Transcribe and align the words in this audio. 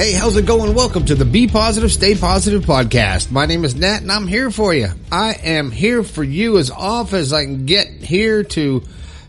Hey, 0.00 0.14
how's 0.14 0.34
it 0.38 0.46
going? 0.46 0.74
Welcome 0.74 1.04
to 1.04 1.14
the 1.14 1.26
Be 1.26 1.46
Positive, 1.46 1.92
Stay 1.92 2.14
Positive 2.14 2.64
podcast. 2.64 3.30
My 3.30 3.44
name 3.44 3.66
is 3.66 3.74
Nat 3.74 4.00
and 4.00 4.10
I'm 4.10 4.26
here 4.26 4.50
for 4.50 4.72
you. 4.72 4.88
I 5.12 5.34
am 5.34 5.70
here 5.70 6.02
for 6.02 6.24
you 6.24 6.56
as 6.56 6.70
often 6.70 7.18
as 7.18 7.34
I 7.34 7.44
can 7.44 7.66
get 7.66 7.86
here 7.86 8.42
to 8.42 8.82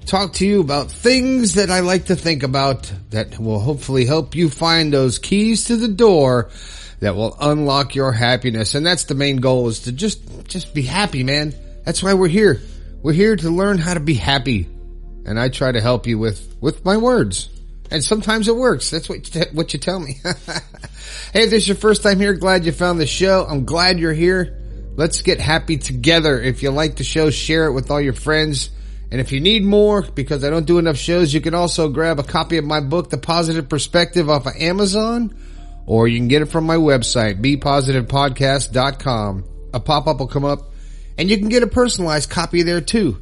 talk 0.05 0.31
to 0.35 0.47
you 0.47 0.61
about 0.61 0.89
things 0.89 1.55
that 1.55 1.69
I 1.71 1.81
like 1.81 2.05
to 2.05 2.15
think 2.15 2.43
about 2.43 2.89
that 3.09 3.37
will 3.37 3.59
hopefully 3.59 4.05
help 4.05 4.33
you 4.33 4.49
find 4.49 4.93
those 4.93 5.19
keys 5.19 5.65
to 5.65 5.75
the 5.75 5.89
door 5.89 6.49
that 7.01 7.17
will 7.17 7.35
unlock 7.41 7.93
your 7.93 8.13
happiness. 8.13 8.73
And 8.73 8.85
that's 8.85 9.03
the 9.03 9.13
main 9.13 9.41
goal 9.41 9.67
is 9.67 9.81
to 9.81 9.91
just, 9.91 10.47
just 10.47 10.73
be 10.73 10.83
happy, 10.83 11.25
man. 11.25 11.53
That's 11.83 12.01
why 12.01 12.13
we're 12.13 12.29
here. 12.29 12.61
We're 13.03 13.11
here 13.11 13.35
to 13.35 13.49
learn 13.49 13.77
how 13.77 13.93
to 13.93 13.99
be 13.99 14.13
happy. 14.13 14.69
And 15.25 15.37
I 15.37 15.49
try 15.49 15.73
to 15.73 15.81
help 15.81 16.07
you 16.07 16.17
with, 16.17 16.55
with 16.61 16.85
my 16.85 16.95
words. 16.95 17.49
And 17.91 18.03
sometimes 18.03 18.47
it 18.47 18.55
works. 18.55 18.89
That's 18.89 19.07
what 19.09 19.35
you, 19.35 19.41
what 19.51 19.73
you 19.73 19.79
tell 19.79 19.99
me. 19.99 20.15
hey, 20.23 21.43
if 21.43 21.49
this 21.49 21.63
is 21.63 21.67
your 21.67 21.77
first 21.77 22.03
time 22.03 22.19
here, 22.19 22.33
glad 22.33 22.63
you 22.65 22.71
found 22.71 23.01
the 23.01 23.05
show. 23.05 23.45
I'm 23.47 23.65
glad 23.65 23.99
you're 23.99 24.13
here. 24.13 24.57
Let's 24.95 25.21
get 25.21 25.41
happy 25.41 25.77
together. 25.77 26.41
If 26.41 26.63
you 26.63 26.71
like 26.71 26.95
the 26.95 27.03
show, 27.03 27.29
share 27.29 27.65
it 27.65 27.73
with 27.73 27.91
all 27.91 27.99
your 27.99 28.13
friends. 28.13 28.69
And 29.11 29.19
if 29.19 29.33
you 29.33 29.41
need 29.41 29.65
more, 29.65 30.03
because 30.03 30.45
I 30.45 30.49
don't 30.49 30.65
do 30.65 30.79
enough 30.79 30.95
shows, 30.95 31.33
you 31.33 31.41
can 31.41 31.53
also 31.53 31.89
grab 31.89 32.19
a 32.19 32.23
copy 32.23 32.57
of 32.57 32.63
my 32.63 32.79
book, 32.79 33.09
The 33.09 33.17
Positive 33.17 33.67
Perspective 33.67 34.29
off 34.29 34.45
of 34.45 34.55
Amazon, 34.55 35.35
or 35.85 36.07
you 36.07 36.17
can 36.17 36.29
get 36.29 36.41
it 36.41 36.45
from 36.45 36.65
my 36.65 36.77
website, 36.77 37.41
bepositivepodcast.com. 37.41 39.43
A 39.73 39.79
pop-up 39.81 40.19
will 40.19 40.27
come 40.27 40.45
up 40.45 40.71
and 41.17 41.29
you 41.29 41.37
can 41.37 41.49
get 41.49 41.63
a 41.63 41.67
personalized 41.67 42.29
copy 42.29 42.63
there 42.63 42.79
too. 42.79 43.19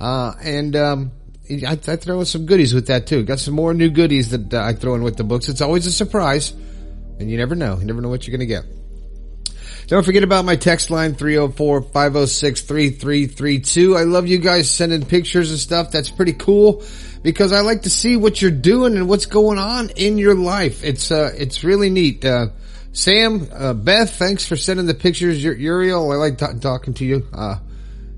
Uh, 0.00 0.34
and, 0.42 0.76
um, 0.76 1.10
I, 1.50 1.72
I, 1.72 1.96
throw 1.96 2.20
in 2.20 2.26
some 2.26 2.46
goodies 2.46 2.72
with 2.72 2.86
that 2.86 3.06
too. 3.06 3.24
Got 3.24 3.40
some 3.40 3.54
more 3.54 3.74
new 3.74 3.90
goodies 3.90 4.30
that 4.30 4.54
I 4.54 4.74
throw 4.74 4.94
in 4.94 5.02
with 5.02 5.16
the 5.16 5.24
books. 5.24 5.48
It's 5.48 5.60
always 5.60 5.86
a 5.86 5.92
surprise, 5.92 6.52
and 7.18 7.30
you 7.30 7.36
never 7.36 7.54
know. 7.54 7.78
You 7.78 7.84
never 7.84 8.00
know 8.00 8.08
what 8.08 8.26
you're 8.26 8.36
going 8.36 8.48
to 8.48 8.54
get. 8.54 8.64
Don't 9.88 10.04
forget 10.04 10.22
about 10.22 10.44
my 10.44 10.56
text 10.56 10.90
line 10.90 11.14
304-506-3332. 11.14 13.98
I 13.98 14.02
love 14.04 14.26
you 14.26 14.38
guys 14.38 14.70
sending 14.70 15.04
pictures 15.04 15.50
and 15.50 15.58
stuff. 15.58 15.90
That's 15.90 16.08
pretty 16.08 16.34
cool 16.34 16.84
because 17.22 17.52
I 17.52 17.60
like 17.60 17.82
to 17.82 17.90
see 17.90 18.16
what 18.16 18.40
you're 18.40 18.50
doing 18.50 18.96
and 18.96 19.06
what's 19.08 19.26
going 19.26 19.58
on 19.58 19.90
in 19.90 20.16
your 20.18 20.34
life. 20.34 20.82
It's 20.84 21.10
uh 21.10 21.32
it's 21.36 21.64
really 21.64 21.90
neat. 21.90 22.24
Uh 22.24 22.48
Sam, 22.92 23.48
uh, 23.52 23.74
Beth, 23.74 24.16
thanks 24.16 24.46
for 24.46 24.54
sending 24.54 24.86
the 24.86 24.94
pictures. 24.94 25.42
Uriel, 25.42 26.12
I 26.12 26.16
like 26.16 26.38
t- 26.38 26.46
talking 26.60 26.94
to 26.94 27.04
you. 27.04 27.26
Uh 27.32 27.56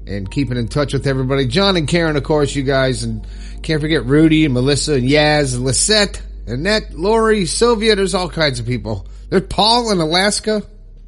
and 0.06 0.30
keeping 0.30 0.56
in 0.56 0.68
touch 0.68 0.92
with 0.92 1.06
everybody. 1.06 1.46
John 1.46 1.76
and 1.76 1.88
Karen, 1.88 2.16
of 2.16 2.24
course, 2.24 2.54
you 2.54 2.62
guys, 2.62 3.02
and 3.02 3.26
can't 3.62 3.80
forget 3.80 4.04
Rudy 4.04 4.44
and 4.44 4.54
Melissa 4.54 4.94
and 4.94 5.08
Yaz 5.08 5.54
and 5.54 5.64
Lisette, 5.64 6.22
Annette, 6.46 6.92
Lori, 6.92 7.46
Sylvia. 7.46 7.96
There's 7.96 8.14
all 8.14 8.28
kinds 8.28 8.60
of 8.60 8.66
people. 8.66 9.06
There's 9.30 9.46
Paul 9.48 9.90
in 9.90 10.00
Alaska. 10.00 10.62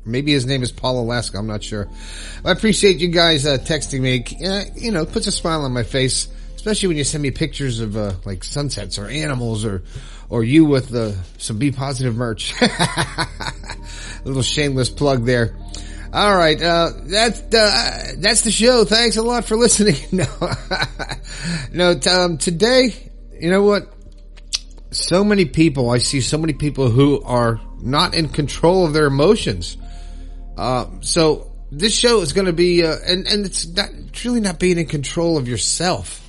Maybe 0.05 0.33
his 0.33 0.47
name 0.47 0.63
is 0.63 0.71
Paul 0.71 1.01
Alaska. 1.01 1.39
I'm 1.39 1.49
not 1.49 1.65
sure. 1.65 1.89
I 2.45 2.53
appreciate 2.53 2.99
you 2.99 3.09
guys 3.09 3.45
uh, 3.45 3.59
texting 3.59 4.01
me. 4.01 4.25
Uh, 4.47 4.65
you 4.77 4.93
know, 4.93 5.05
puts 5.05 5.27
a 5.27 5.33
smile 5.33 5.63
on 5.63 5.73
my 5.73 5.83
face, 5.83 6.29
especially 6.55 6.89
when 6.89 6.97
you 6.97 7.05
send 7.05 7.23
me 7.23 7.33
pictures 7.33 7.81
of 7.81 7.97
uh, 7.97 8.13
like 8.25 8.45
sunsets 8.45 8.99
or 8.99 9.09
animals 9.09 9.65
or 9.65 9.83
or 10.29 10.45
you 10.45 10.65
with 10.65 10.95
uh, 10.95 11.13
some 11.39 11.59
Be 11.59 11.73
Positive 11.73 12.15
merch. 12.17 12.55
a 12.63 13.29
little 14.25 14.43
shameless 14.43 14.91
plug 14.91 15.25
there. 15.25 15.57
All 16.17 16.34
right, 16.34 16.59
uh, 16.62 16.92
that's 17.03 17.42
uh, 17.42 18.12
that's 18.17 18.41
the 18.41 18.50
show. 18.50 18.86
Thanks 18.86 19.19
a 19.19 19.22
lot 19.22 19.45
for 19.45 19.55
listening. 19.55 19.97
no, 20.12 20.25
no. 21.72 22.00
Um, 22.11 22.39
today, 22.39 22.95
you 23.39 23.50
know 23.50 23.62
what? 23.62 23.92
So 24.92 25.22
many 25.22 25.44
people. 25.44 25.91
I 25.91 25.98
see 25.98 26.22
so 26.22 26.39
many 26.39 26.55
people 26.55 26.89
who 26.89 27.20
are 27.22 27.61
not 27.83 28.14
in 28.14 28.31
control 28.31 28.87
of 28.87 28.94
their 28.94 29.05
emotions. 29.05 29.77
Uh, 30.56 30.87
so 31.03 31.53
this 31.71 31.94
show 31.94 32.22
is 32.22 32.32
going 32.32 32.47
to 32.47 32.55
be, 32.55 32.82
uh, 32.82 32.97
and 33.06 33.26
and 33.28 33.44
it's 33.44 33.66
not 33.66 33.91
it's 33.91 34.25
really 34.25 34.41
not 34.41 34.59
being 34.59 34.78
in 34.78 34.87
control 34.87 35.37
of 35.37 35.49
yourself. 35.49 36.26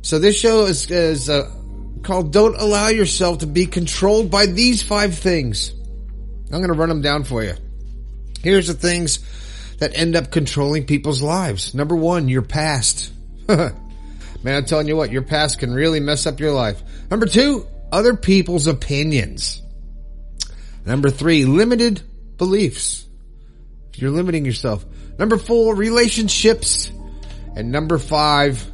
So 0.00 0.18
this 0.18 0.40
show 0.40 0.64
is 0.64 0.90
is 0.90 1.28
uh, 1.28 1.52
called 2.02 2.32
"Don't 2.32 2.56
Allow 2.56 2.88
Yourself 2.88 3.40
to 3.40 3.46
Be 3.46 3.66
Controlled 3.66 4.30
by 4.30 4.46
These 4.46 4.82
Five 4.82 5.18
Things." 5.18 5.74
I'm 6.50 6.62
going 6.62 6.72
to 6.72 6.78
run 6.78 6.88
them 6.88 7.02
down 7.02 7.24
for 7.24 7.44
you. 7.44 7.56
Here's 8.42 8.66
the 8.66 8.74
things 8.74 9.20
that 9.78 9.96
end 9.96 10.16
up 10.16 10.30
controlling 10.30 10.86
people's 10.86 11.22
lives. 11.22 11.74
Number 11.74 11.96
one, 11.96 12.28
your 12.28 12.42
past. 12.42 13.12
Man, 13.48 13.74
I'm 14.44 14.64
telling 14.64 14.88
you 14.88 14.96
what, 14.96 15.10
your 15.10 15.22
past 15.22 15.58
can 15.58 15.72
really 15.72 16.00
mess 16.00 16.26
up 16.26 16.40
your 16.40 16.52
life. 16.52 16.82
Number 17.10 17.26
two, 17.26 17.66
other 17.92 18.16
people's 18.16 18.66
opinions. 18.66 19.62
Number 20.86 21.10
three, 21.10 21.44
limited 21.44 22.02
beliefs. 22.38 23.06
You're 23.96 24.10
limiting 24.10 24.46
yourself. 24.46 24.84
Number 25.18 25.36
four, 25.36 25.74
relationships. 25.74 26.90
And 27.54 27.70
number 27.70 27.98
five, 27.98 28.64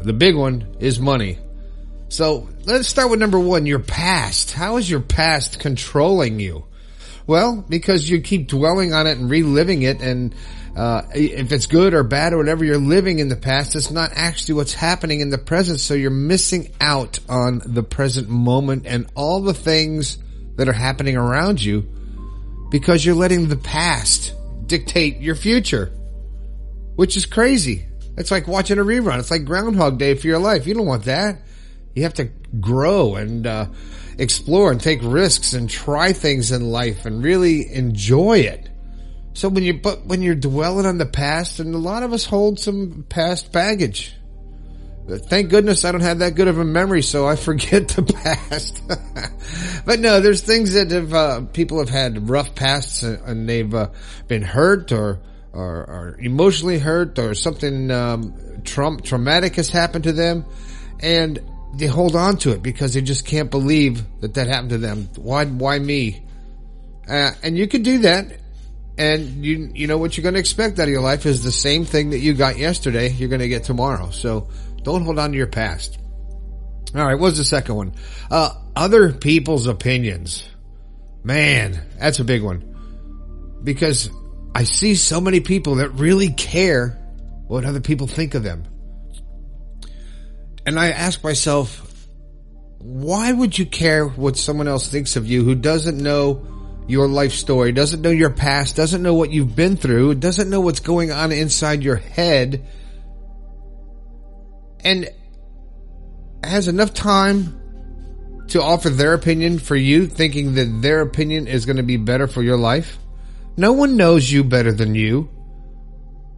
the 0.00 0.14
big 0.14 0.36
one 0.36 0.76
is 0.80 0.98
money. 0.98 1.38
So 2.08 2.48
let's 2.64 2.88
start 2.88 3.10
with 3.10 3.20
number 3.20 3.38
one, 3.38 3.66
your 3.66 3.80
past. 3.80 4.52
How 4.52 4.76
is 4.76 4.88
your 4.88 5.00
past 5.00 5.60
controlling 5.60 6.40
you? 6.40 6.64
Well, 7.26 7.64
because 7.68 8.08
you 8.08 8.20
keep 8.20 8.48
dwelling 8.48 8.92
on 8.92 9.06
it 9.06 9.18
and 9.18 9.28
reliving 9.28 9.82
it 9.82 10.00
and 10.00 10.34
uh, 10.76 11.02
if 11.14 11.52
it's 11.52 11.66
good 11.66 11.94
or 11.94 12.02
bad 12.02 12.34
or 12.34 12.36
whatever 12.36 12.62
you're 12.62 12.76
living 12.76 13.18
in 13.18 13.28
the 13.28 13.36
past, 13.36 13.74
it's 13.74 13.90
not 13.90 14.10
actually 14.14 14.56
what's 14.56 14.74
happening 14.74 15.20
in 15.20 15.30
the 15.30 15.38
present. 15.38 15.80
So 15.80 15.94
you're 15.94 16.10
missing 16.10 16.70
out 16.80 17.18
on 17.30 17.62
the 17.64 17.82
present 17.82 18.28
moment 18.28 18.84
and 18.86 19.06
all 19.14 19.40
the 19.40 19.54
things 19.54 20.18
that 20.56 20.68
are 20.68 20.74
happening 20.74 21.16
around 21.16 21.62
you 21.62 21.88
because 22.70 23.04
you're 23.04 23.14
letting 23.14 23.48
the 23.48 23.56
past 23.56 24.34
dictate 24.66 25.20
your 25.20 25.34
future, 25.34 25.86
which 26.96 27.16
is 27.16 27.24
crazy. 27.24 27.86
It's 28.18 28.30
like 28.30 28.46
watching 28.46 28.78
a 28.78 28.84
rerun. 28.84 29.18
It's 29.18 29.30
like 29.30 29.46
Groundhog 29.46 29.98
Day 29.98 30.14
for 30.14 30.26
your 30.26 30.38
life. 30.38 30.66
You 30.66 30.74
don't 30.74 30.86
want 30.86 31.04
that. 31.04 31.40
You 31.94 32.02
have 32.02 32.14
to 32.14 32.28
grow 32.60 33.14
and 33.14 33.46
uh, 33.46 33.66
explore 34.18 34.70
and 34.70 34.80
take 34.80 35.00
risks 35.02 35.52
and 35.52 35.68
try 35.68 36.12
things 36.12 36.52
in 36.52 36.70
life 36.70 37.06
and 37.06 37.22
really 37.22 37.72
enjoy 37.72 38.38
it. 38.38 38.68
So 39.34 39.48
when 39.48 39.64
you 39.64 39.74
but 39.74 40.06
when 40.06 40.22
you're 40.22 40.34
dwelling 40.34 40.86
on 40.86 40.96
the 40.96 41.06
past, 41.06 41.60
and 41.60 41.74
a 41.74 41.78
lot 41.78 42.02
of 42.02 42.12
us 42.12 42.24
hold 42.24 42.58
some 42.58 43.04
past 43.08 43.52
baggage. 43.52 44.14
Thank 45.08 45.50
goodness 45.50 45.84
I 45.84 45.92
don't 45.92 46.00
have 46.00 46.18
that 46.18 46.34
good 46.34 46.48
of 46.48 46.58
a 46.58 46.64
memory, 46.64 47.02
so 47.02 47.28
I 47.28 47.36
forget 47.48 47.88
the 47.88 48.02
past. 48.02 48.82
but 49.84 50.00
no, 50.00 50.20
there's 50.20 50.42
things 50.42 50.72
that 50.72 50.90
have 50.90 51.12
uh, 51.12 51.42
people 51.52 51.78
have 51.78 51.90
had 51.90 52.28
rough 52.28 52.54
pasts 52.54 53.02
and 53.02 53.48
they've 53.48 53.72
uh, 53.72 53.90
been 54.26 54.42
hurt 54.42 54.90
or, 54.90 55.20
or, 55.52 55.76
or 55.84 56.16
emotionally 56.18 56.78
hurt 56.78 57.18
or 57.18 57.34
something 57.34 57.90
um, 57.90 58.34
tra- 58.64 59.00
traumatic 59.02 59.56
has 59.56 59.68
happened 59.68 60.04
to 60.04 60.12
them, 60.12 60.46
and 61.00 61.38
they 61.74 61.86
hold 61.86 62.16
on 62.16 62.36
to 62.38 62.52
it 62.52 62.62
because 62.62 62.94
they 62.94 63.00
just 63.00 63.26
can't 63.26 63.50
believe 63.50 64.02
that 64.20 64.34
that 64.34 64.46
happened 64.46 64.70
to 64.70 64.78
them. 64.78 65.08
Why, 65.16 65.44
why 65.44 65.78
me? 65.78 66.24
Uh, 67.08 67.32
and 67.42 67.56
you 67.56 67.66
can 67.66 67.82
do 67.82 67.98
that. 67.98 68.40
And 68.98 69.44
you, 69.44 69.70
you 69.74 69.86
know 69.86 69.98
what 69.98 70.16
you're 70.16 70.22
going 70.22 70.34
to 70.34 70.40
expect 70.40 70.78
out 70.78 70.84
of 70.84 70.88
your 70.88 71.02
life 71.02 71.26
is 71.26 71.44
the 71.44 71.52
same 71.52 71.84
thing 71.84 72.10
that 72.10 72.18
you 72.18 72.32
got 72.32 72.56
yesterday, 72.56 73.10
you're 73.10 73.28
going 73.28 73.42
to 73.42 73.48
get 73.48 73.64
tomorrow. 73.64 74.10
So 74.10 74.48
don't 74.82 75.02
hold 75.02 75.18
on 75.18 75.32
to 75.32 75.36
your 75.36 75.48
past. 75.48 75.98
All 76.94 77.04
right. 77.04 77.18
What's 77.18 77.36
the 77.36 77.44
second 77.44 77.74
one? 77.74 77.94
Uh, 78.30 78.54
other 78.74 79.12
people's 79.12 79.66
opinions. 79.66 80.48
Man, 81.22 81.78
that's 81.98 82.20
a 82.20 82.24
big 82.24 82.42
one 82.42 82.76
because 83.62 84.08
I 84.54 84.64
see 84.64 84.94
so 84.94 85.20
many 85.20 85.40
people 85.40 85.76
that 85.76 85.90
really 85.90 86.30
care 86.30 86.98
what 87.46 87.64
other 87.64 87.80
people 87.80 88.06
think 88.06 88.34
of 88.34 88.42
them. 88.42 88.64
And 90.66 90.80
I 90.80 90.90
ask 90.90 91.22
myself, 91.22 91.82
why 92.78 93.32
would 93.32 93.56
you 93.56 93.64
care 93.64 94.06
what 94.06 94.36
someone 94.36 94.66
else 94.68 94.88
thinks 94.88 95.14
of 95.14 95.26
you 95.26 95.44
who 95.44 95.54
doesn't 95.54 95.96
know 95.96 96.44
your 96.88 97.08
life 97.08 97.32
story, 97.32 97.72
doesn't 97.72 98.02
know 98.02 98.10
your 98.10 98.30
past, 98.30 98.76
doesn't 98.76 99.02
know 99.02 99.14
what 99.14 99.30
you've 99.30 99.56
been 99.56 99.76
through, 99.76 100.16
doesn't 100.16 100.50
know 100.50 100.60
what's 100.60 100.80
going 100.80 101.12
on 101.12 101.32
inside 101.32 101.82
your 101.82 101.96
head, 101.96 102.66
and 104.80 105.08
has 106.44 106.68
enough 106.68 106.94
time 106.94 108.46
to 108.48 108.62
offer 108.62 108.88
their 108.88 109.14
opinion 109.14 109.58
for 109.58 109.74
you, 109.74 110.06
thinking 110.06 110.54
that 110.54 110.82
their 110.82 111.00
opinion 111.00 111.46
is 111.46 111.66
going 111.66 111.76
to 111.76 111.82
be 111.82 111.96
better 111.96 112.26
for 112.26 112.42
your 112.42 112.56
life? 112.56 112.98
No 113.56 113.72
one 113.72 113.96
knows 113.96 114.30
you 114.30 114.44
better 114.44 114.72
than 114.72 114.94
you. 114.94 115.28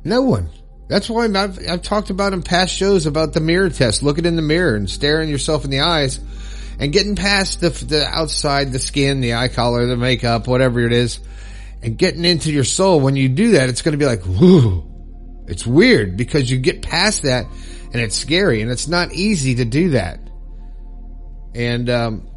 No 0.05 0.23
one. 0.23 0.51
That's 0.89 1.09
why 1.11 1.25
I've, 1.25 1.59
I've 1.69 1.83
talked 1.83 2.11
about 2.11 2.33
in 2.33 2.43
past 2.43 2.75
shows 2.75 3.07
about 3.07 3.35
the 3.35 3.41
mirror 3.41 3.69
test. 3.69 4.03
Looking 4.03 4.25
in 4.25 4.37
the 4.37 4.43
mirror 4.43 4.75
and 4.75 4.89
staring 4.89 5.29
yourself 5.29 5.65
in 5.65 5.71
the 5.71 5.81
eyes 5.81 6.19
and 6.81 6.93
getting 6.93 7.15
past 7.15 7.61
the, 7.61 7.69
the 7.71 8.07
outside, 8.07 8.73
the 8.73 8.79
skin, 8.79 9.21
the 9.21 9.35
eye 9.35 9.49
color, 9.49 9.87
the 9.87 9.97
makeup, 9.97 10.47
whatever 10.47 10.81
it 10.81 10.93
is, 10.93 11.21
and 11.83 11.99
getting 11.99 12.25
into 12.25 12.51
your 12.51 12.65
soul. 12.65 13.01
When 13.01 13.17
you 13.17 13.29
do 13.29 13.53
that, 13.53 13.69
it's 13.69 13.83
going 13.83 13.93
to 13.93 13.99
be 13.99 14.07
like, 14.07 14.25
whoo, 14.25 14.85
it's 15.47 15.67
weird 15.67 16.17
because 16.17 16.51
you 16.51 16.59
get 16.59 16.83
past 16.83 17.23
that 17.23 17.47
and 17.93 18.03
it's 18.03 18.17
scary 18.17 18.63
and 18.63 18.71
it's 18.71 18.89
not 18.89 19.13
easy 19.13 19.57
to 19.57 19.65
do 19.65 19.91
that. 19.91 20.21
And, 21.55 21.91
um, 21.91 22.29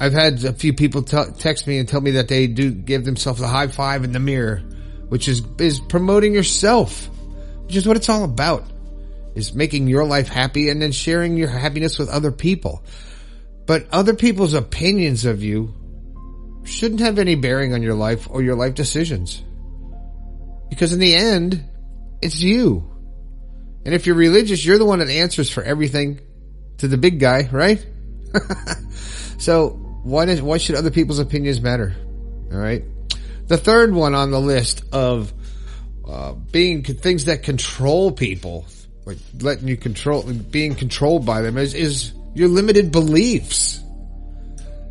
I've 0.00 0.12
had 0.12 0.44
a 0.44 0.52
few 0.52 0.74
people 0.74 1.02
t- 1.02 1.16
text 1.38 1.66
me 1.66 1.78
and 1.78 1.88
tell 1.88 2.00
me 2.00 2.12
that 2.12 2.28
they 2.28 2.46
do 2.46 2.70
give 2.72 3.04
themselves 3.04 3.40
a 3.40 3.48
high 3.48 3.68
five 3.68 4.04
in 4.04 4.12
the 4.12 4.20
mirror, 4.20 4.56
which 5.08 5.28
is, 5.28 5.40
is 5.58 5.80
promoting 5.80 6.34
yourself, 6.34 7.08
which 7.66 7.76
is 7.76 7.86
what 7.86 7.96
it's 7.96 8.08
all 8.08 8.24
about, 8.24 8.64
is 9.34 9.54
making 9.54 9.88
your 9.88 10.04
life 10.04 10.28
happy 10.28 10.68
and 10.68 10.80
then 10.80 10.92
sharing 10.92 11.36
your 11.36 11.48
happiness 11.48 11.98
with 11.98 12.08
other 12.08 12.30
people. 12.30 12.82
But 13.66 13.86
other 13.90 14.14
people's 14.14 14.54
opinions 14.54 15.24
of 15.24 15.42
you 15.42 15.74
shouldn't 16.64 17.00
have 17.00 17.18
any 17.18 17.34
bearing 17.34 17.74
on 17.74 17.82
your 17.82 17.94
life 17.94 18.28
or 18.30 18.42
your 18.42 18.56
life 18.56 18.74
decisions. 18.74 19.42
Because 20.70 20.92
in 20.92 20.98
the 20.98 21.14
end, 21.14 21.64
it's 22.20 22.40
you. 22.40 22.90
And 23.84 23.94
if 23.94 24.06
you're 24.06 24.16
religious, 24.16 24.64
you're 24.64 24.78
the 24.78 24.84
one 24.84 25.00
that 25.00 25.10
answers 25.10 25.50
for 25.50 25.62
everything 25.62 26.20
to 26.78 26.88
the 26.88 26.96
big 26.96 27.20
guy, 27.20 27.48
right? 27.52 27.84
so 29.38 29.70
why 30.02 30.24
does, 30.24 30.40
why 30.40 30.58
should 30.58 30.76
other 30.76 30.90
people's 30.90 31.18
opinions 31.18 31.60
matter? 31.60 31.94
All 32.50 32.58
right. 32.58 32.84
The 33.46 33.58
third 33.58 33.92
one 33.92 34.14
on 34.14 34.30
the 34.30 34.40
list 34.40 34.84
of 34.92 35.32
uh, 36.08 36.32
being 36.32 36.82
things 36.82 37.26
that 37.26 37.42
control 37.42 38.12
people, 38.12 38.66
like 39.04 39.18
letting 39.40 39.68
you 39.68 39.76
control, 39.76 40.22
being 40.22 40.74
controlled 40.74 41.24
by 41.24 41.40
them 41.42 41.56
is, 41.58 41.74
is 41.74 42.12
your 42.34 42.48
limited 42.48 42.92
beliefs. 42.92 43.80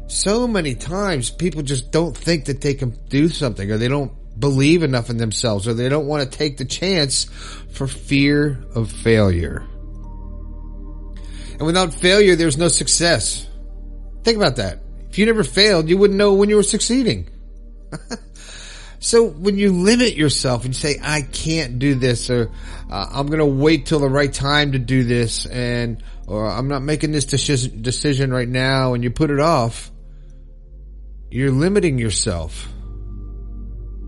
So 0.07 0.47
many 0.47 0.75
times 0.75 1.29
people 1.29 1.61
just 1.61 1.91
don't 1.91 2.15
think 2.15 2.45
that 2.45 2.61
they 2.61 2.73
can 2.73 2.91
do 3.09 3.29
something 3.29 3.71
or 3.71 3.77
they 3.77 3.87
don't 3.87 4.11
believe 4.39 4.83
enough 4.83 5.09
in 5.09 5.17
themselves 5.17 5.67
or 5.67 5.73
they 5.73 5.89
don't 5.89 6.07
want 6.07 6.29
to 6.29 6.37
take 6.37 6.57
the 6.57 6.65
chance 6.65 7.25
for 7.71 7.87
fear 7.87 8.63
of 8.75 8.91
failure. 8.91 9.67
And 11.53 11.67
without 11.67 11.93
failure, 11.93 12.35
there's 12.35 12.57
no 12.57 12.67
success. 12.67 13.47
Think 14.23 14.37
about 14.37 14.55
that. 14.57 14.79
If 15.09 15.17
you 15.17 15.25
never 15.25 15.43
failed, 15.43 15.89
you 15.89 15.97
wouldn't 15.97 16.17
know 16.17 16.33
when 16.33 16.49
you 16.49 16.55
were 16.55 16.63
succeeding. 16.63 17.29
so 19.03 19.25
when 19.25 19.57
you 19.57 19.73
limit 19.73 20.15
yourself 20.15 20.63
and 20.63 20.73
you 20.73 20.79
say, 20.79 20.97
I 21.03 21.23
can't 21.23 21.77
do 21.77 21.93
this 21.93 22.29
or 22.29 22.51
uh, 22.89 23.07
I'm 23.11 23.27
going 23.27 23.39
to 23.39 23.45
wait 23.45 23.85
till 23.85 23.99
the 23.99 24.07
right 24.07 24.31
time 24.31 24.71
to 24.71 24.79
do 24.79 25.03
this 25.03 25.45
and, 25.45 26.01
or 26.25 26.49
I'm 26.49 26.69
not 26.69 26.83
making 26.83 27.11
this 27.11 27.25
decision 27.25 28.31
right 28.31 28.47
now 28.47 28.93
and 28.93 29.03
you 29.03 29.11
put 29.11 29.29
it 29.29 29.41
off, 29.41 29.91
you're 31.29 31.51
limiting 31.51 31.99
yourself 31.99 32.65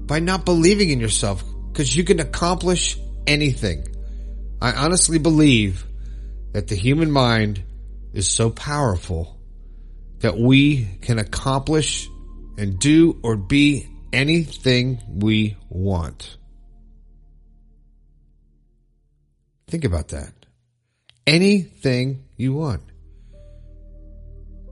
by 0.06 0.22
not 0.22 0.46
believing 0.46 0.92
in 0.92 1.02
yourself 1.02 1.44
because 1.74 1.94
you 1.94 2.06
can 2.06 2.22
accomplish 2.22 2.98
anything. 3.28 3.86
I 4.62 4.72
honestly 4.72 5.20
believe 5.20 5.86
that 6.54 6.70
the 6.70 6.76
human 6.76 7.12
mind 7.12 7.62
is 8.14 8.30
so 8.30 8.50
powerful 8.50 9.38
that 10.20 10.40
we 10.40 10.88
can 11.02 11.20
accomplish 11.20 12.08
and 12.58 12.80
do 12.80 13.20
or 13.24 13.36
be 13.36 13.90
anything 14.16 15.02
we 15.10 15.58
want. 15.70 16.38
Think 19.68 19.84
about 19.84 20.08
that. 20.10 20.32
Anything 21.28 22.24
you 22.38 22.54
want. 22.54 22.82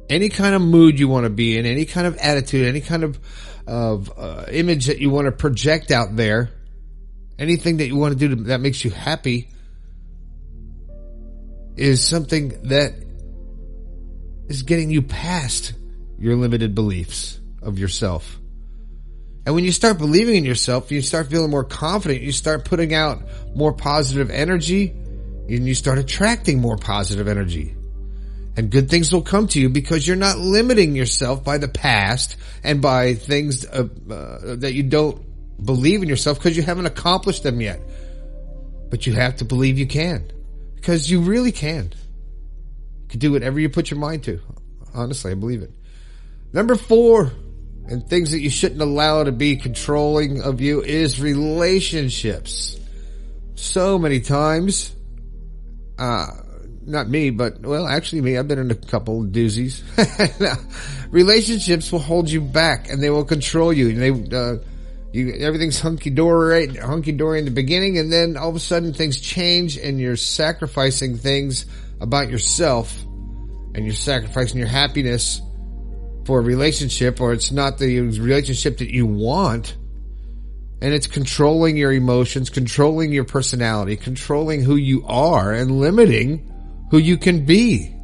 Any 0.10 0.30
kind 0.30 0.56
of 0.56 0.62
mood 0.62 0.98
you 0.98 1.08
want 1.10 1.26
to 1.26 1.30
be 1.30 1.58
in, 1.58 1.66
any 1.66 1.86
kind 1.86 2.08
of 2.08 2.18
attitude, 2.18 2.68
any 2.68 2.82
kind 2.82 3.04
of 3.04 3.20
of 3.66 4.12
uh, 4.18 4.46
image 4.52 4.88
that 4.88 5.00
you 5.00 5.10
want 5.10 5.26
to 5.26 5.32
project 5.32 5.92
out 5.92 6.16
there, 6.16 6.50
anything 7.40 7.78
that 7.78 7.88
you 7.88 7.96
want 7.96 8.14
to 8.14 8.20
do 8.20 8.36
to, 8.36 8.44
that 8.44 8.60
makes 8.60 8.84
you 8.84 8.92
happy, 8.92 9.50
is 11.76 12.06
something 12.06 12.50
that 12.70 12.94
is 14.48 14.64
getting 14.64 14.90
you 14.90 15.02
past 15.02 15.74
your 16.20 16.36
limited 16.36 16.76
beliefs 16.76 17.40
of 17.62 17.80
yourself. 17.80 18.40
And 19.46 19.54
when 19.56 19.64
you 19.64 19.72
start 19.72 19.98
believing 19.98 20.36
in 20.36 20.46
yourself, 20.46 20.92
you 20.92 21.02
start 21.02 21.28
feeling 21.28 21.52
more 21.52 21.66
confident, 21.66 22.22
you 22.22 22.32
start 22.32 22.66
putting 22.66 22.94
out 22.94 23.22
more 23.56 23.74
positive 23.74 24.30
energy, 24.30 24.90
and 24.90 25.68
you 25.68 25.76
start 25.76 25.98
attracting 25.98 26.62
more 26.62 26.78
positive 26.78 27.28
energy 27.28 27.76
and 28.56 28.70
good 28.70 28.90
things 28.90 29.12
will 29.12 29.22
come 29.22 29.48
to 29.48 29.60
you 29.60 29.70
because 29.70 30.08
you're 30.08 30.16
not 30.16 30.38
limiting 30.38 30.96
yourself 30.96 31.44
by 31.44 31.58
the 31.58 31.68
past 31.68 32.36
and 32.64 32.82
by 32.82 33.16
things 33.16 33.66
uh, 33.66 33.88
uh, 34.10 34.56
that 34.58 34.74
you 34.74 34.84
don't 34.84 35.22
believe 35.64 36.04
in 36.04 36.10
yourself 36.10 36.38
because 36.38 36.56
you 36.56 36.62
haven't 36.62 36.86
accomplished 36.86 37.44
them 37.44 37.62
yet. 37.62 37.82
But 38.90 39.08
you 39.08 39.14
have 39.14 39.38
to 39.38 39.46
believe 39.46 39.80
you 39.80 39.88
can 39.88 40.32
because 40.76 41.10
you 41.10 41.22
really 41.22 41.52
can. 41.52 41.94
You 43.02 43.08
can 43.10 43.20
do 43.20 43.32
whatever 43.32 43.60
you 43.60 43.70
put 43.70 43.90
your 43.90 44.00
mind 44.00 44.24
to. 44.26 44.40
Honestly, 44.94 45.32
I 45.32 45.36
believe 45.36 45.64
it. 45.64 45.72
Number 46.52 46.76
four, 46.76 47.32
and 47.88 48.08
things 48.08 48.32
that 48.32 48.40
you 48.40 48.50
shouldn't 48.50 48.82
allow 48.82 49.24
to 49.24 49.32
be 49.32 49.56
controlling 49.56 50.42
of 50.42 50.62
you 50.62 50.82
is 50.82 51.20
relationships. 51.20 52.80
So 53.56 54.00
many 54.00 54.22
times, 54.22 54.96
uh, 56.00 56.28
not 56.86 57.10
me, 57.10 57.30
but 57.30 57.62
well, 57.62 57.88
actually 57.88 58.22
me. 58.22 58.38
I've 58.38 58.48
been 58.48 58.60
in 58.60 58.72
a 58.72 58.76
couple 58.76 59.24
doozies. 59.24 59.82
relationships 61.12 61.92
will 61.92 62.00
hold 62.00 62.30
you 62.30 62.42
back 62.42 62.90
and 62.90 63.02
they 63.02 63.10
will 63.10 63.26
control 63.26 63.72
you. 63.72 63.90
And 63.90 64.02
they, 64.02 64.38
uh, 64.38 64.58
you, 65.14 65.34
everything's 65.40 65.80
hunky 65.80 66.10
dory, 66.10 66.66
right? 66.66 66.80
Hunky 66.80 67.12
dory 67.12 67.40
in 67.40 67.46
the 67.46 67.52
beginning, 67.52 68.00
and 68.00 68.12
then 68.12 68.36
all 68.36 68.50
of 68.50 68.56
a 68.56 68.60
sudden 68.60 68.94
things 68.94 69.22
change, 69.22 69.78
and 69.78 70.00
you're 70.00 70.16
sacrificing 70.16 71.18
things 71.18 71.68
about 72.02 72.30
yourself, 72.30 73.00
and 73.76 73.86
you're 73.86 73.94
sacrificing 73.94 74.58
your 74.58 74.68
happiness 74.68 75.40
for 76.26 76.40
a 76.40 76.42
relationship, 76.42 77.20
or 77.22 77.34
it's 77.34 77.52
not 77.52 77.78
the 77.78 78.00
relationship 78.00 78.78
that 78.78 78.94
you 78.94 79.06
want. 79.06 79.76
And 80.82 80.94
it's 80.94 81.08
controlling 81.08 81.78
your 81.78 81.94
emotions, 81.94 82.50
controlling 82.50 83.14
your 83.14 83.24
personality, 83.24 83.96
controlling 83.96 84.64
who 84.64 84.76
you 84.76 85.06
are, 85.08 85.54
and 85.54 85.80
limiting 85.80 86.52
who 86.92 86.98
you 86.98 87.18
can 87.18 87.46
be. 87.46 87.96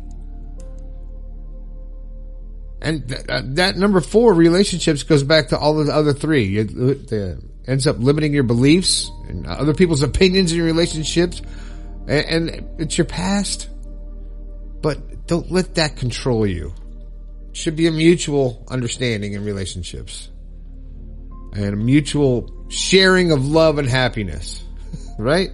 And 2.81 3.07
th- 3.07 3.21
uh, 3.27 3.41
that 3.55 3.75
number 3.75 3.99
four, 3.99 4.33
relationships, 4.33 5.03
goes 5.03 5.23
back 5.23 5.49
to 5.49 5.57
all 5.57 5.83
the 5.83 5.93
other 5.93 6.13
three. 6.13 6.57
It, 6.57 6.71
it 7.11 7.39
ends 7.67 7.85
up 7.85 7.97
limiting 7.99 8.33
your 8.33 8.43
beliefs 8.43 9.11
and 9.27 9.45
other 9.45 9.73
people's 9.73 10.01
opinions 10.01 10.51
in 10.51 10.57
your 10.57 10.65
relationships. 10.65 11.41
And, 12.07 12.49
and 12.49 12.81
it's 12.81 12.97
your 12.97 13.05
past. 13.05 13.69
But 14.81 15.27
don't 15.27 15.51
let 15.51 15.75
that 15.75 15.97
control 15.97 16.47
you. 16.47 16.73
It 17.59 17.63
should 17.63 17.75
be 17.75 17.87
a 17.87 17.91
mutual 17.91 18.63
understanding 18.69 19.33
in 19.33 19.43
relationships. 19.43 20.29
And 21.51 21.73
a 21.73 21.75
mutual 21.75 22.49
sharing 22.69 23.33
of 23.33 23.45
love 23.45 23.79
and 23.79 23.89
happiness. 23.89 24.63
right? 25.19 25.49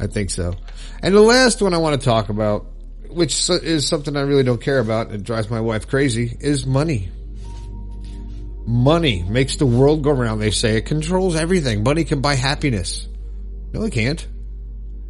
I 0.00 0.08
think 0.08 0.30
so. 0.30 0.54
And 1.00 1.14
the 1.14 1.20
last 1.20 1.62
one 1.62 1.74
I 1.74 1.78
want 1.78 2.00
to 2.00 2.04
talk 2.04 2.28
about, 2.28 2.66
which 3.08 3.48
is 3.48 3.86
something 3.86 4.16
I 4.16 4.22
really 4.22 4.42
don't 4.42 4.60
care 4.60 4.80
about 4.80 5.10
and 5.10 5.24
drives 5.24 5.48
my 5.48 5.60
wife 5.60 5.86
crazy, 5.86 6.36
is 6.40 6.66
money. 6.66 7.08
Money 8.66 9.22
makes 9.22 9.54
the 9.54 9.66
world 9.66 10.02
go 10.02 10.10
round, 10.10 10.42
they 10.42 10.50
say. 10.50 10.78
It 10.78 10.86
controls 10.86 11.36
everything. 11.36 11.84
Money 11.84 12.02
can 12.02 12.20
buy 12.20 12.34
happiness. 12.34 13.06
No, 13.72 13.84
it 13.84 13.92
can't. 13.92 14.26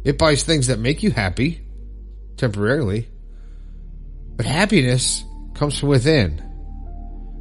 It 0.03 0.19
buys 0.19 0.43
things 0.43 0.67
that 0.67 0.77
make 0.77 1.01
you 1.01 1.09
happy, 1.09 1.65
temporarily. 2.37 3.07
But 4.35 4.45
happiness 4.45 5.23
comes 5.59 5.77
from 5.77 5.89
within. 5.89 6.41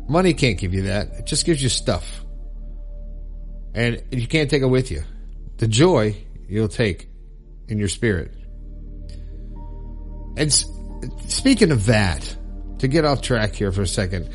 Money 0.09 0.35
can't 0.35 0.59
give 0.59 0.75
you 0.75 0.83
that. 0.83 1.13
It 1.21 1.27
just 1.27 1.47
gives 1.47 1.63
you 1.63 1.69
stuff. 1.69 2.25
And 3.75 4.03
you 4.11 4.27
can't 4.27 4.51
take 4.51 4.63
it 4.63 4.67
with 4.67 4.91
you. 4.91 5.05
The 5.59 5.69
joy 5.69 6.17
you'll 6.49 6.69
take 6.69 7.09
in 7.69 7.79
your 7.79 7.89
spirit. 7.89 8.35
And 10.37 10.53
speaking 11.29 11.71
of 11.71 11.87
that, 11.87 12.37
to 12.81 12.89
get 12.89 13.05
off 13.05 13.23
track 13.23 13.55
here 13.55 13.71
for 13.71 13.83
a 13.83 13.87
second, 13.87 14.31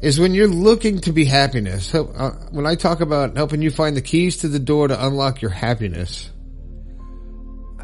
is 0.00 0.20
when 0.20 0.34
you're 0.34 0.46
looking 0.46 1.00
to 1.00 1.12
be 1.12 1.24
happiness. 1.24 1.92
Uh, 1.92 2.30
when 2.50 2.66
I 2.66 2.76
talk 2.76 3.00
about 3.00 3.36
helping 3.36 3.62
you 3.62 3.70
find 3.70 3.96
the 3.96 4.02
keys 4.02 4.38
to 4.38 4.48
the 4.48 4.58
door 4.60 4.86
to 4.88 5.06
unlock 5.06 5.42
your 5.42 5.50
happiness, 5.50 6.30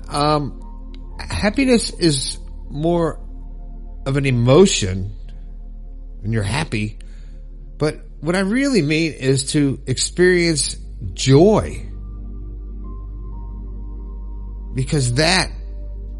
um, 0.08 1.16
happiness 1.18 1.90
is 1.90 2.38
more 2.68 3.18
of 4.06 4.16
an 4.16 4.26
emotion 4.26 5.16
when 6.20 6.32
you're 6.32 6.42
happy. 6.42 6.98
But 7.78 8.00
what 8.20 8.36
I 8.36 8.40
really 8.40 8.82
mean 8.82 9.12
is 9.12 9.52
to 9.52 9.80
experience 9.86 10.76
joy. 11.14 11.86
Because 14.74 15.14
that 15.14 15.50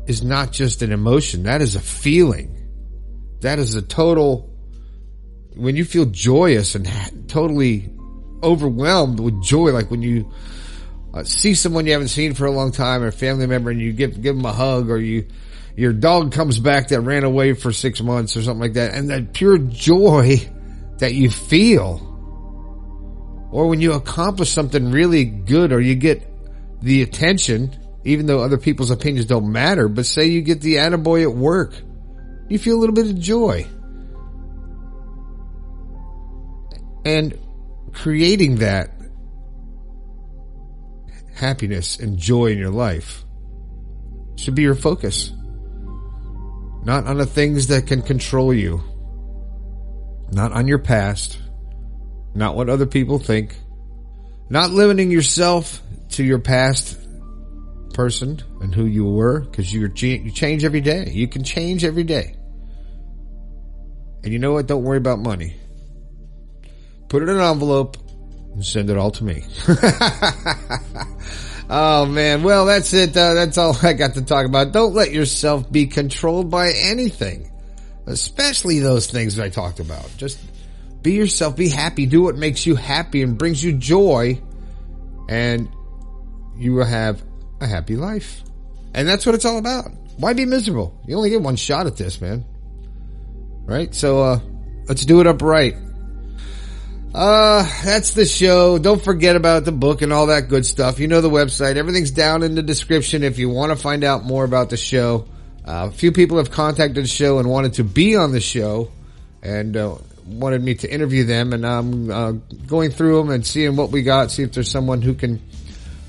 is 0.07 0.23
not 0.23 0.53
just 0.53 0.83
an 0.83 0.93
emotion. 0.93 1.45
That 1.45 1.63
is 1.63 1.77
a 1.77 1.81
feeling. 1.81 2.57
That 3.41 3.59
is 3.59 3.75
a 3.75 3.83
total, 3.83 4.51
when 5.55 5.77
you 5.77 5.85
feel 5.85 6.07
joyous 6.07 6.75
and 6.75 6.89
totally 7.29 7.91
overwhelmed 8.43 9.21
with 9.21 9.43
joy, 9.43 9.71
like 9.71 9.91
when 9.91 10.03
you 10.03 10.33
uh, 11.15 11.25
see 11.25 11.55
someone 11.55 11.87
you 11.87 11.93
haven't 11.93 12.09
seen 12.09 12.35
for 12.35 12.47
a 12.47 12.51
long 12.51 12.73
time 12.73 13.03
or 13.03 13.09
a 13.09 13.13
family 13.13 13.47
member 13.47 13.71
and 13.71 13.81
you 13.81 13.93
give, 13.93 14.21
give 14.21 14.37
them 14.37 14.45
a 14.45 14.53
hug 14.53 14.91
or 14.91 14.99
you, 14.99 15.27
your 15.81 15.95
dog 15.95 16.31
comes 16.31 16.59
back 16.59 16.89
that 16.89 17.01
ran 17.01 17.25
away 17.25 17.55
for 17.55 17.73
six 17.73 18.03
months 18.03 18.37
or 18.37 18.43
something 18.43 18.61
like 18.61 18.75
that 18.75 18.93
and 18.93 19.09
that 19.09 19.33
pure 19.33 19.57
joy 19.57 20.37
that 20.99 21.15
you 21.15 21.31
feel. 21.31 22.07
Or 23.51 23.67
when 23.67 23.81
you 23.81 23.95
accomplish 23.95 24.51
something 24.51 24.91
really 24.91 25.25
good 25.25 25.73
or 25.73 25.81
you 25.81 25.95
get 25.95 26.23
the 26.83 27.01
attention, 27.01 27.75
even 28.05 28.27
though 28.27 28.41
other 28.41 28.59
people's 28.59 28.91
opinions 28.91 29.25
don't 29.25 29.51
matter, 29.51 29.89
but 29.89 30.05
say 30.05 30.27
you 30.27 30.43
get 30.43 30.61
the 30.61 30.75
attaboy 30.75 31.23
at 31.23 31.35
work, 31.35 31.73
you 32.51 32.59
feel 32.59 32.77
a 32.77 32.81
little 32.81 32.95
bit 32.95 33.07
of 33.07 33.19
joy. 33.19 33.67
And 37.07 37.39
creating 37.95 38.57
that 38.57 38.91
happiness 41.33 41.99
and 41.99 42.19
joy 42.19 42.49
in 42.49 42.59
your 42.59 42.69
life 42.69 43.25
should 44.37 44.55
be 44.55 44.61
your 44.61 44.75
focus. 44.75 45.33
Not 46.85 47.07
on 47.07 47.19
the 47.19 47.27
things 47.27 47.67
that 47.69 47.87
can 47.87 48.03
control 48.03 48.55
you. 48.55 48.83
Not 50.33 50.53
on 50.53 50.67
your 50.67 50.79
past. 50.79 51.39
Not 52.35 52.57
what 52.57 52.69
other 52.69 52.87
people 52.87 53.19
think. 53.19 53.57
Not 54.49 54.71
limiting 54.71 55.11
yourself 55.11 55.83
to 56.11 56.25
your 56.25 56.39
past 56.39 56.99
person 57.95 58.41
and 58.61 58.75
who 58.75 58.85
you 58.87 59.05
were 59.05 59.41
because 59.41 59.73
you 59.73 59.89
change 59.89 60.65
every 60.65 60.81
day. 60.81 61.11
You 61.11 61.29
can 61.29 61.45
change 61.45 61.85
every 61.85 62.05
day. 62.05 62.35
And 64.23 64.33
you 64.33 64.39
know 64.39 64.53
what? 64.53 64.67
Don't 64.67 64.83
worry 64.83 64.99
about 64.99 65.19
money. 65.19 65.57
Put 67.09 67.23
it 67.23 67.29
in 67.29 67.37
an 67.37 67.43
envelope 67.43 67.97
and 68.55 68.65
send 68.65 68.91
it 68.91 68.97
all 68.97 69.11
to 69.13 69.25
me. 69.25 69.45
oh 71.71 72.07
man. 72.07 72.43
Well, 72.43 72.67
that's 72.67 72.93
it. 72.93 73.17
Uh, 73.17 73.35
that's 73.35 73.57
all 73.57 73.77
I 73.83 73.95
got 73.95 74.15
to 74.15 74.23
talk 74.23 74.47
about. 74.47 74.73
Don't 74.73 74.95
let 74.95 75.13
yourself 75.13 75.71
be 75.71 75.87
controlled 75.87 76.51
by 76.51 76.73
anything, 76.75 77.51
especially 78.07 78.81
those 78.81 79.11
things 79.11 79.37
that 79.37 79.45
I 79.45 79.49
talked 79.49 79.81
about. 79.81 80.11
Just 80.17 80.39
be 81.03 81.13
yourself, 81.13 81.57
be 81.57 81.69
happy, 81.69 82.07
do 82.07 82.23
what 82.23 82.37
makes 82.37 82.67
you 82.67 82.75
happy 82.75 83.23
and 83.23 83.39
brings 83.39 83.63
you 83.63 83.73
joy 83.73 84.41
and 85.29 85.69
you 86.57 86.75
will 86.75 86.85
have 86.85 87.23
a 87.61 87.67
happy 87.67 87.97
life. 87.97 88.43
And 88.93 89.09
that's 89.09 89.25
what 89.25 89.35
it's 89.35 89.45
all 89.45 89.59
about. 89.59 89.91
Why 90.19 90.35
be 90.35 90.45
miserable? 90.45 91.01
You 91.07 91.17
only 91.17 91.31
get 91.31 91.41
one 91.41 91.57
shot 91.57 91.87
at 91.87 91.97
this, 91.97 92.21
man. 92.21 92.45
Right? 93.65 93.95
So, 93.95 94.23
uh, 94.23 94.41
let's 94.87 95.07
do 95.07 95.21
it 95.21 95.27
upright. 95.27 95.77
Uh, 97.13 97.69
that's 97.85 98.13
the 98.13 98.25
show. 98.25 98.79
Don't 98.79 99.03
forget 99.03 99.35
about 99.35 99.65
the 99.65 99.73
book 99.73 100.01
and 100.03 100.13
all 100.13 100.29
that 100.29 100.49
good 100.49 100.65
stuff. 100.65 101.01
You 101.01 101.09
know 101.09 101.21
the 101.21 101.31
website. 101.31 101.77
Everything's 101.77 102.13
down 102.13 102.45
in 102.45 102.55
the 102.55 102.63
description 102.63 103.25
if 103.25 103.39
you 103.39 103.49
want 103.49 103.73
to 103.73 103.77
find 103.77 104.05
out 104.05 104.25
more 104.25 104.45
about 104.45 104.71
the 104.71 104.77
show. 104.77 105.27
Uh, 105.67 105.89
a 105.89 105.91
few 105.91 106.13
people 106.13 106.39
have 106.39 106.53
contacted 106.53 107.05
the 107.05 107.09
show 107.09 107.39
and 107.39 107.51
wanted 107.51 107.75
to 107.75 107.85
be 107.85 108.17
on 108.17 108.31
the 108.31 108.41
show 108.41 108.91
and 109.43 109.77
uh, 109.77 109.97
wanted 110.25 110.63
me 110.63 110.75
to 110.77 110.93
interview 110.93 111.25
them. 111.25 111.53
And 111.53 111.67
I'm 111.67 112.11
uh, 112.11 112.33
going 112.67 112.93
through 112.93 113.19
them 113.19 113.31
and 113.31 113.45
seeing 113.45 113.75
what 113.75 113.91
we 113.91 114.03
got, 114.03 114.31
see 114.31 114.45
if 114.45 114.53
there's 114.53 114.71
someone 114.71 115.03
who 115.03 115.15
can 115.15 115.43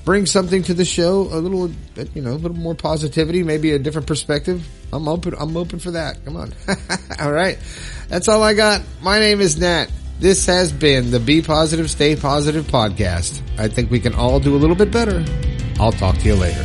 bring 0.04 0.26
something 0.26 0.62
to 0.64 0.74
the 0.74 0.84
show, 0.84 1.22
a 1.22 1.38
little, 1.38 1.68
you 2.14 2.22
know, 2.22 2.32
a 2.32 2.38
little 2.38 2.56
more 2.56 2.76
positivity, 2.76 3.42
maybe 3.42 3.72
a 3.72 3.78
different 3.78 4.06
perspective. 4.06 4.66
I'm 4.92 5.08
open. 5.08 5.34
I'm 5.36 5.56
open 5.56 5.80
for 5.80 5.92
that. 5.92 6.24
Come 6.24 6.36
on. 6.36 6.52
all 7.20 7.32
right. 7.32 7.58
That's 8.08 8.28
all 8.28 8.42
I 8.42 8.54
got. 8.54 8.82
My 9.00 9.18
name 9.18 9.40
is 9.40 9.58
Nat. 9.58 9.90
This 10.18 10.46
has 10.46 10.72
been 10.72 11.10
the 11.10 11.18
Be 11.18 11.42
Positive, 11.42 11.90
Stay 11.90 12.14
Positive 12.14 12.64
podcast. 12.66 13.40
I 13.58 13.68
think 13.68 13.90
we 13.90 13.98
can 13.98 14.14
all 14.14 14.38
do 14.38 14.54
a 14.54 14.58
little 14.58 14.76
bit 14.76 14.90
better. 14.92 15.24
I'll 15.80 15.92
talk 15.92 16.16
to 16.18 16.26
you 16.26 16.36
later. 16.36 16.64